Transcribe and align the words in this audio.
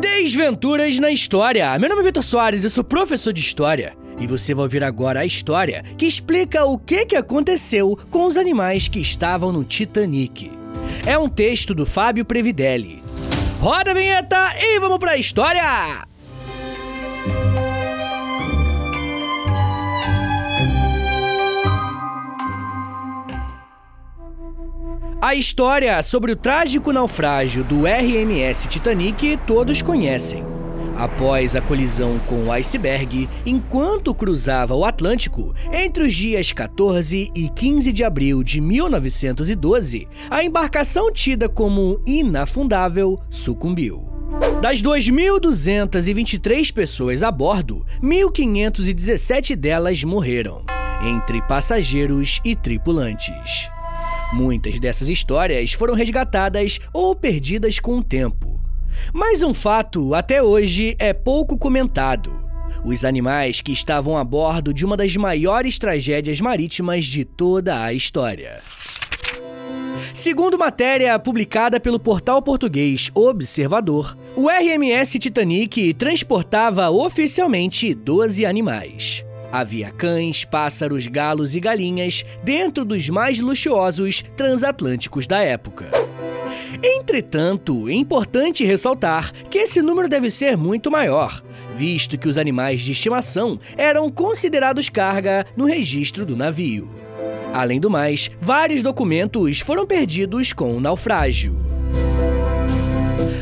Desventuras 0.00 0.98
na 1.00 1.10
História. 1.10 1.76
Meu 1.78 1.88
nome 1.88 2.02
é 2.02 2.04
Vitor 2.04 2.22
Soares, 2.22 2.62
eu 2.62 2.70
sou 2.70 2.84
professor 2.84 3.32
de 3.32 3.40
História. 3.40 3.96
E 4.20 4.26
você 4.26 4.54
vai 4.54 4.64
ouvir 4.64 4.84
agora 4.84 5.20
a 5.20 5.26
história 5.26 5.84
que 5.96 6.06
explica 6.06 6.64
o 6.64 6.78
que, 6.78 7.06
que 7.06 7.16
aconteceu 7.16 7.98
com 8.10 8.24
os 8.24 8.36
animais 8.36 8.86
que 8.88 9.00
estavam 9.00 9.52
no 9.52 9.64
Titanic. 9.64 10.52
É 11.06 11.18
um 11.18 11.28
texto 11.28 11.74
do 11.74 11.84
Fábio 11.84 12.24
Previdelli. 12.24 13.02
Roda 13.60 13.90
a 13.90 13.94
vinheta 13.94 14.52
e 14.60 14.78
vamos 14.78 14.98
pra 14.98 15.16
história! 15.16 16.06
A 25.20 25.34
história 25.34 26.00
sobre 26.00 26.30
o 26.30 26.36
trágico 26.36 26.92
naufrágio 26.92 27.64
do 27.64 27.88
RMS 27.88 28.68
Titanic 28.68 29.36
todos 29.48 29.82
conhecem. 29.82 30.44
Após 30.96 31.56
a 31.56 31.60
colisão 31.60 32.20
com 32.20 32.44
o 32.44 32.52
iceberg, 32.52 33.28
enquanto 33.44 34.14
cruzava 34.14 34.76
o 34.76 34.84
Atlântico, 34.84 35.52
entre 35.72 36.04
os 36.04 36.14
dias 36.14 36.52
14 36.52 37.32
e 37.34 37.48
15 37.48 37.92
de 37.92 38.04
abril 38.04 38.44
de 38.44 38.60
1912, 38.60 40.06
a 40.30 40.44
embarcação 40.44 41.12
tida 41.12 41.48
como 41.48 42.00
inafundável 42.06 43.18
sucumbiu. 43.28 44.08
Das 44.62 44.80
2.223 44.80 46.72
pessoas 46.72 47.24
a 47.24 47.32
bordo, 47.32 47.84
1.517 48.00 49.56
delas 49.56 50.04
morreram, 50.04 50.64
entre 51.02 51.42
passageiros 51.42 52.40
e 52.44 52.54
tripulantes. 52.54 53.68
Muitas 54.32 54.78
dessas 54.78 55.08
histórias 55.08 55.72
foram 55.72 55.94
resgatadas 55.94 56.78
ou 56.92 57.14
perdidas 57.14 57.78
com 57.78 57.98
o 57.98 58.04
tempo. 58.04 58.60
Mas 59.12 59.42
um 59.42 59.54
fato 59.54 60.14
até 60.14 60.42
hoje 60.42 60.94
é 60.98 61.12
pouco 61.12 61.56
comentado. 61.56 62.38
Os 62.84 63.04
animais 63.04 63.60
que 63.60 63.72
estavam 63.72 64.16
a 64.16 64.24
bordo 64.24 64.72
de 64.72 64.84
uma 64.84 64.96
das 64.96 65.16
maiores 65.16 65.78
tragédias 65.78 66.40
marítimas 66.40 67.06
de 67.06 67.24
toda 67.24 67.82
a 67.82 67.92
história. 67.92 68.60
Segundo 70.14 70.58
matéria 70.58 71.18
publicada 71.18 71.80
pelo 71.80 71.98
portal 71.98 72.42
português 72.42 73.10
Observador, 73.14 74.16
o 74.36 74.48
RMS 74.48 75.18
Titanic 75.18 75.94
transportava 75.94 76.90
oficialmente 76.90 77.94
12 77.94 78.44
animais. 78.44 79.24
Havia 79.50 79.90
cães, 79.90 80.44
pássaros, 80.44 81.06
galos 81.06 81.56
e 81.56 81.60
galinhas 81.60 82.24
dentro 82.42 82.84
dos 82.84 83.08
mais 83.08 83.40
luxuosos 83.40 84.22
transatlânticos 84.36 85.26
da 85.26 85.38
época. 85.38 85.90
Entretanto, 86.82 87.88
é 87.88 87.94
importante 87.94 88.64
ressaltar 88.64 89.32
que 89.50 89.58
esse 89.58 89.80
número 89.80 90.08
deve 90.08 90.30
ser 90.30 90.56
muito 90.56 90.90
maior, 90.90 91.42
visto 91.76 92.18
que 92.18 92.28
os 92.28 92.36
animais 92.36 92.82
de 92.82 92.92
estimação 92.92 93.58
eram 93.76 94.10
considerados 94.10 94.88
carga 94.88 95.46
no 95.56 95.64
registro 95.64 96.26
do 96.26 96.36
navio. 96.36 96.88
Além 97.52 97.80
do 97.80 97.88
mais, 97.88 98.30
vários 98.40 98.82
documentos 98.82 99.60
foram 99.60 99.86
perdidos 99.86 100.52
com 100.52 100.76
o 100.76 100.80
naufrágio. 100.80 101.56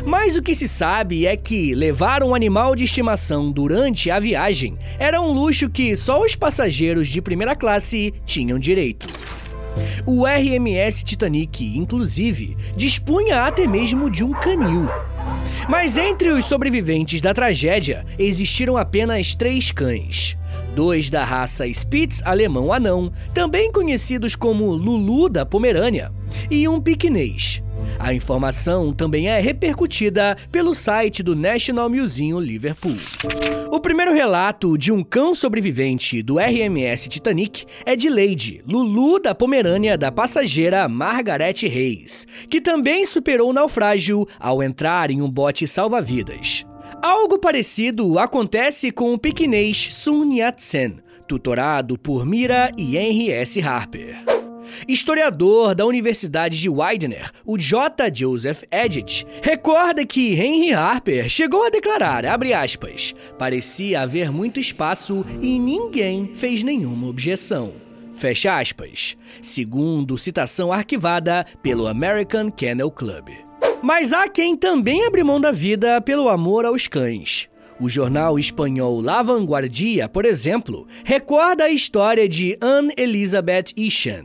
Mas 0.04 0.36
o 0.36 0.42
que 0.42 0.54
se 0.54 0.68
sabe 0.68 1.26
é 1.26 1.36
que 1.36 1.74
levar 1.74 2.22
um 2.22 2.34
animal 2.34 2.74
de 2.76 2.84
estimação 2.84 3.50
durante 3.50 4.10
a 4.10 4.18
viagem 4.18 4.78
era 4.98 5.20
um 5.20 5.32
luxo 5.32 5.68
que 5.68 5.96
só 5.96 6.20
os 6.20 6.34
passageiros 6.34 7.08
de 7.08 7.20
primeira 7.20 7.54
classe 7.54 8.14
tinham 8.24 8.58
direito. 8.58 9.06
O 10.06 10.24
RMS 10.24 11.04
Titanic, 11.04 11.76
inclusive, 11.76 12.56
dispunha 12.76 13.42
até 13.42 13.66
mesmo 13.66 14.10
de 14.10 14.24
um 14.24 14.32
canil. 14.32 14.88
Mas 15.68 15.96
entre 15.96 16.30
os 16.30 16.44
sobreviventes 16.44 17.20
da 17.20 17.34
tragédia 17.34 18.06
existiram 18.18 18.76
apenas 18.76 19.34
três 19.34 19.70
cães. 19.70 20.36
Dois 20.74 21.10
da 21.10 21.24
raça 21.24 21.66
Spitz 21.66 22.22
alemão 22.24 22.72
anão, 22.72 23.12
também 23.34 23.72
conhecidos 23.72 24.34
como 24.34 24.72
Lulu 24.72 25.28
da 25.28 25.44
Pomerânia, 25.44 26.12
e 26.50 26.68
um 26.68 26.80
piquinês, 26.80 27.62
a 27.98 28.12
informação 28.12 28.92
também 28.92 29.28
é 29.28 29.40
repercutida 29.40 30.36
pelo 30.50 30.74
site 30.74 31.22
do 31.22 31.34
National 31.34 31.88
Museum 31.88 32.40
Liverpool. 32.40 32.96
O 33.70 33.80
primeiro 33.80 34.12
relato 34.12 34.76
de 34.76 34.92
um 34.92 35.02
cão 35.02 35.34
sobrevivente 35.34 36.22
do 36.22 36.38
RMS 36.38 37.08
Titanic 37.08 37.64
é 37.84 37.96
de 37.96 38.08
Lady, 38.08 38.62
Lulu 38.66 39.18
da 39.18 39.34
Pomerânia 39.34 39.96
da 39.96 40.12
passageira 40.12 40.88
Margaret 40.88 41.54
Reis, 41.62 42.26
que 42.48 42.60
também 42.60 43.06
superou 43.06 43.50
o 43.50 43.52
naufrágio 43.52 44.26
ao 44.38 44.62
entrar 44.62 45.10
em 45.10 45.22
um 45.22 45.30
bote 45.30 45.66
salva-vidas. 45.66 46.64
Algo 47.02 47.38
parecido 47.38 48.18
acontece 48.18 48.90
com 48.90 49.12
o 49.12 49.18
piquinês 49.18 49.94
Sun 49.94 50.32
Yat-sen, 50.32 50.98
tutorado 51.26 51.98
por 51.98 52.24
Mira 52.24 52.70
e 52.76 52.96
Henry 52.96 53.30
S. 53.30 53.60
Harper. 53.60 54.35
Historiador 54.88 55.74
da 55.74 55.86
Universidade 55.86 56.60
de 56.60 56.68
Widener, 56.68 57.30
o 57.44 57.58
J. 57.58 58.10
Joseph 58.12 58.62
Edit, 58.70 59.26
recorda 59.42 60.04
que 60.04 60.34
Henry 60.34 60.72
Harper 60.72 61.28
chegou 61.28 61.64
a 61.64 61.70
declarar, 61.70 62.24
aspas, 62.54 63.14
parecia 63.38 64.02
haver 64.02 64.30
muito 64.30 64.60
espaço 64.60 65.24
e 65.40 65.58
ninguém 65.58 66.32
fez 66.34 66.62
nenhuma 66.62 67.08
objeção. 67.08 67.72
Fecha 68.14 68.58
aspas, 68.58 69.16
segundo 69.42 70.16
citação 70.16 70.72
arquivada 70.72 71.44
pelo 71.62 71.86
American 71.86 72.50
Kennel 72.50 72.90
Club. 72.90 73.28
Mas 73.82 74.12
há 74.12 74.26
quem 74.28 74.56
também 74.56 75.04
abre 75.04 75.22
mão 75.22 75.40
da 75.40 75.52
vida 75.52 76.00
pelo 76.00 76.28
amor 76.28 76.64
aos 76.64 76.88
cães. 76.88 77.48
O 77.78 77.90
jornal 77.90 78.38
espanhol 78.38 79.02
La 79.02 79.22
Vanguardia, 79.22 80.08
por 80.08 80.24
exemplo, 80.24 80.86
recorda 81.04 81.64
a 81.64 81.70
história 81.70 82.26
de 82.26 82.56
Anne 82.58 82.90
Elizabeth 82.96 83.66
Ishan. 83.76 84.24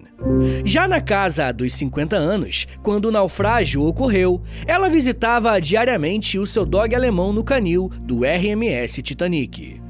Já 0.64 0.88
na 0.88 1.02
casa 1.02 1.52
dos 1.52 1.74
50 1.74 2.16
anos, 2.16 2.66
quando 2.82 3.06
o 3.06 3.12
naufrágio 3.12 3.84
ocorreu, 3.84 4.42
ela 4.66 4.90
visitava 4.90 5.60
diariamente 5.60 6.40
o 6.40 6.46
seu 6.46 6.66
dog 6.66 6.96
alemão 6.96 7.34
no 7.34 7.44
canil 7.44 7.90
do 8.02 8.22
RMS 8.24 9.02
Titanic. 9.02 9.82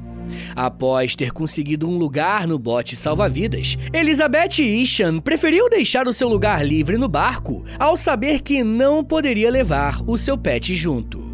Após 0.56 1.14
ter 1.14 1.30
conseguido 1.30 1.88
um 1.88 1.96
lugar 1.96 2.48
no 2.48 2.58
bote 2.58 2.96
salva-vidas, 2.96 3.78
Elizabeth 3.92 4.58
Ishan 4.58 5.20
preferiu 5.20 5.68
deixar 5.70 6.08
o 6.08 6.12
seu 6.12 6.28
lugar 6.28 6.66
livre 6.66 6.98
no 6.98 7.08
barco 7.08 7.64
ao 7.78 7.96
saber 7.96 8.42
que 8.42 8.64
não 8.64 9.04
poderia 9.04 9.50
levar 9.50 10.02
o 10.04 10.18
seu 10.18 10.36
pet 10.36 10.74
junto. 10.74 11.31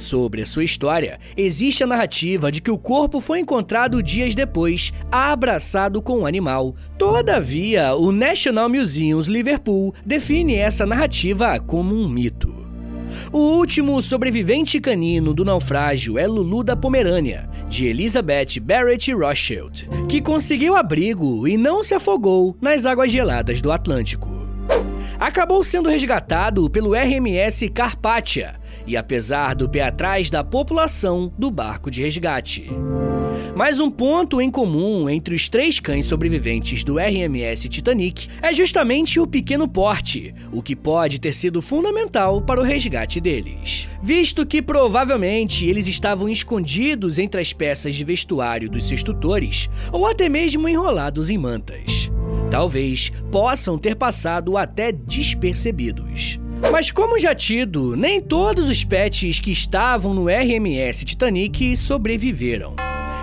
Sobre 0.00 0.40
a 0.40 0.46
sua 0.46 0.64
história, 0.64 1.20
existe 1.36 1.84
a 1.84 1.86
narrativa 1.86 2.50
de 2.50 2.62
que 2.62 2.70
o 2.70 2.78
corpo 2.78 3.20
foi 3.20 3.38
encontrado 3.38 4.02
dias 4.02 4.34
depois, 4.34 4.94
abraçado 5.12 6.00
com 6.00 6.14
o 6.14 6.20
um 6.20 6.26
animal. 6.26 6.74
Todavia, 6.96 7.94
o 7.94 8.10
National 8.10 8.70
Museums 8.70 9.26
Liverpool 9.26 9.94
define 10.04 10.54
essa 10.54 10.86
narrativa 10.86 11.60
como 11.60 11.94
um 11.94 12.08
mito. 12.08 12.50
O 13.30 13.38
último 13.38 14.00
sobrevivente 14.00 14.80
canino 14.80 15.34
do 15.34 15.44
naufrágio 15.44 16.18
é 16.18 16.26
Lulu 16.26 16.64
da 16.64 16.74
Pomerânia, 16.74 17.46
de 17.68 17.84
Elizabeth 17.84 18.58
Barrett 18.62 19.12
Rothschild, 19.12 19.86
que 20.08 20.22
conseguiu 20.22 20.74
abrigo 20.74 21.46
e 21.46 21.58
não 21.58 21.84
se 21.84 21.92
afogou 21.92 22.56
nas 22.58 22.86
águas 22.86 23.12
geladas 23.12 23.60
do 23.60 23.70
Atlântico. 23.70 24.29
Acabou 25.20 25.62
sendo 25.62 25.90
resgatado 25.90 26.70
pelo 26.70 26.94
RMS 26.94 27.68
Carpathia, 27.68 28.54
e 28.86 28.96
apesar 28.96 29.54
do 29.54 29.68
pé 29.68 29.82
atrás 29.82 30.30
da 30.30 30.42
população 30.42 31.30
do 31.36 31.50
barco 31.50 31.90
de 31.90 32.00
resgate. 32.00 32.70
Mas 33.54 33.78
um 33.78 33.90
ponto 33.90 34.40
em 34.40 34.50
comum 34.50 35.10
entre 35.10 35.34
os 35.34 35.46
três 35.46 35.78
cães 35.78 36.06
sobreviventes 36.06 36.84
do 36.84 36.98
RMS 36.98 37.68
Titanic 37.68 38.28
é 38.40 38.54
justamente 38.54 39.20
o 39.20 39.26
pequeno 39.26 39.68
porte, 39.68 40.34
o 40.50 40.62
que 40.62 40.74
pode 40.74 41.20
ter 41.20 41.34
sido 41.34 41.60
fundamental 41.60 42.40
para 42.40 42.58
o 42.58 42.64
resgate 42.64 43.20
deles. 43.20 43.90
Visto 44.02 44.46
que 44.46 44.62
provavelmente 44.62 45.66
eles 45.66 45.86
estavam 45.86 46.30
escondidos 46.30 47.18
entre 47.18 47.42
as 47.42 47.52
peças 47.52 47.94
de 47.94 48.04
vestuário 48.04 48.70
dos 48.70 48.88
seus 48.88 49.02
tutores 49.02 49.68
ou 49.92 50.06
até 50.06 50.30
mesmo 50.30 50.66
enrolados 50.66 51.28
em 51.28 51.36
mantas. 51.36 52.10
Talvez 52.50 53.12
possam 53.30 53.78
ter 53.78 53.94
passado 53.94 54.56
até 54.56 54.90
despercebidos. 54.90 56.40
Mas 56.72 56.90
como 56.90 57.18
já 57.18 57.34
tido, 57.34 57.96
nem 57.96 58.20
todos 58.20 58.68
os 58.68 58.84
pets 58.84 59.38
que 59.38 59.50
estavam 59.50 60.12
no 60.12 60.28
RMS 60.28 61.04
Titanic 61.04 61.76
sobreviveram. 61.76 62.74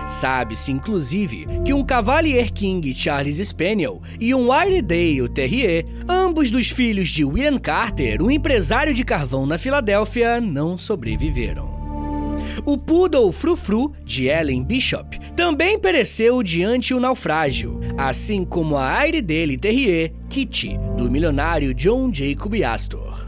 Sabe-se, 0.06 0.72
inclusive, 0.72 1.46
que 1.64 1.74
um 1.74 1.84
Cavalier 1.84 2.50
King 2.50 2.94
Charles 2.94 3.36
Spaniel 3.46 4.00
e 4.18 4.34
um 4.34 4.50
Airedale 4.50 5.28
Terrier, 5.28 5.84
ambos 6.08 6.50
dos 6.50 6.70
filhos 6.70 7.10
de 7.10 7.26
William 7.26 7.58
Carter, 7.58 8.22
um 8.22 8.30
empresário 8.30 8.94
de 8.94 9.04
carvão 9.04 9.44
na 9.44 9.58
Filadélfia, 9.58 10.40
não 10.40 10.78
sobreviveram. 10.78 11.77
O 12.68 12.76
Poodle 12.76 13.32
Frufru, 13.32 13.94
de 14.04 14.26
Ellen 14.26 14.62
Bishop, 14.62 15.18
também 15.34 15.78
pereceu 15.78 16.42
diante 16.42 16.92
o 16.92 17.00
naufrágio, 17.00 17.80
assim 17.96 18.44
como 18.44 18.76
a 18.76 18.92
Airedale 18.92 19.56
Terrier 19.56 20.12
Kitty, 20.28 20.78
do 20.94 21.10
milionário 21.10 21.72
John 21.72 22.12
Jacob 22.12 22.52
Astor. 22.62 23.26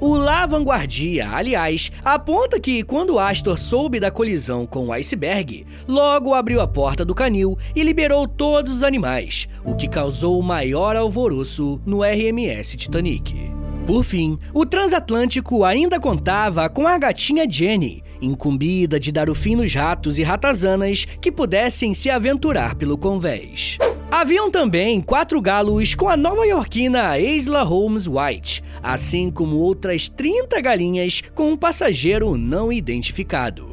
O 0.00 0.16
La 0.16 0.44
Vanguardia, 0.44 1.30
aliás, 1.30 1.92
aponta 2.04 2.58
que 2.58 2.82
quando 2.82 3.20
Astor 3.20 3.60
soube 3.60 4.00
da 4.00 4.10
colisão 4.10 4.66
com 4.66 4.88
o 4.88 4.92
iceberg, 4.92 5.64
logo 5.86 6.34
abriu 6.34 6.60
a 6.60 6.66
porta 6.66 7.04
do 7.04 7.14
canil 7.14 7.56
e 7.76 7.84
liberou 7.84 8.26
todos 8.26 8.74
os 8.74 8.82
animais, 8.82 9.48
o 9.64 9.76
que 9.76 9.86
causou 9.86 10.36
o 10.36 10.42
maior 10.42 10.96
alvoroço 10.96 11.80
no 11.86 12.02
RMS 12.02 12.76
Titanic. 12.76 13.59
Por 13.90 14.04
fim, 14.04 14.38
o 14.54 14.64
transatlântico 14.64 15.64
ainda 15.64 15.98
contava 15.98 16.68
com 16.68 16.86
a 16.86 16.96
gatinha 16.96 17.44
Jenny, 17.50 18.04
incumbida 18.22 19.00
de 19.00 19.10
dar 19.10 19.28
o 19.28 19.34
fim 19.34 19.56
nos 19.56 19.74
ratos 19.74 20.16
e 20.16 20.22
ratazanas 20.22 21.08
que 21.20 21.32
pudessem 21.32 21.92
se 21.92 22.08
aventurar 22.08 22.76
pelo 22.76 22.96
convés. 22.96 23.78
Haviam 24.08 24.48
também 24.48 25.00
quatro 25.00 25.40
galos 25.40 25.92
com 25.96 26.08
a 26.08 26.16
nova-iorquina 26.16 27.18
Isla 27.18 27.64
Holmes 27.64 28.06
White, 28.06 28.62
assim 28.80 29.28
como 29.28 29.56
outras 29.56 30.08
30 30.08 30.60
galinhas 30.60 31.20
com 31.34 31.50
um 31.50 31.56
passageiro 31.56 32.36
não 32.36 32.72
identificado. 32.72 33.69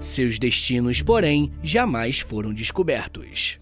Seus 0.00 0.38
destinos, 0.38 1.02
porém, 1.02 1.50
jamais 1.62 2.20
foram 2.20 2.52
descobertos. 2.52 3.58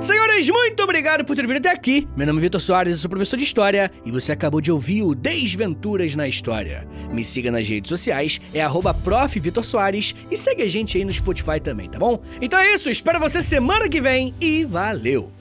Senhores, 0.00 0.48
muito 0.48 0.82
obrigado 0.82 1.24
por 1.24 1.34
ter 1.34 1.46
vindo 1.46 1.58
até 1.58 1.70
aqui. 1.70 2.06
Meu 2.16 2.26
nome 2.26 2.38
é 2.38 2.42
Vitor 2.42 2.60
Soares, 2.60 2.96
eu 2.96 3.00
sou 3.00 3.10
professor 3.10 3.36
de 3.36 3.44
História 3.44 3.90
e 4.04 4.10
você 4.10 4.32
acabou 4.32 4.60
de 4.60 4.70
ouvir 4.70 5.02
o 5.02 5.14
Desventuras 5.14 6.14
na 6.14 6.28
História. 6.28 6.86
Me 7.12 7.24
siga 7.24 7.50
nas 7.50 7.68
redes 7.68 7.88
sociais, 7.88 8.40
é 8.52 8.62
arroba 8.62 8.94
e 10.30 10.36
segue 10.36 10.62
a 10.62 10.68
gente 10.68 10.98
aí 10.98 11.04
no 11.04 11.12
Spotify 11.12 11.60
também, 11.62 11.88
tá 11.88 11.98
bom? 11.98 12.20
Então 12.40 12.58
é 12.58 12.74
isso, 12.74 12.90
espero 12.90 13.20
você 13.20 13.42
semana 13.42 13.88
que 13.88 14.00
vem 14.00 14.34
e 14.40 14.64
valeu! 14.64 15.32